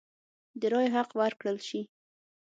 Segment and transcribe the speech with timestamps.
[0.59, 1.81] د رایې حق ورکړل شي.